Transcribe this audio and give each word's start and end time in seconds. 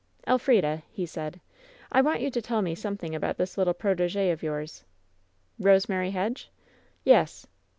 "Elfrida," 0.25 0.81
he 0.89 1.05
said, 1.05 1.39
"I 1.91 2.01
want 2.01 2.21
you 2.21 2.31
to 2.31 2.41
tell 2.41 2.63
me 2.63 2.73
somethixig 2.73 3.13
about 3.13 3.37
this 3.37 3.55
little 3.55 3.75
protege 3.75 4.31
of 4.31 4.41
yours." 4.41 4.83
"Eosemary 5.59 6.11
Hedge?" 6.11 6.49
"Yes." 7.03 7.45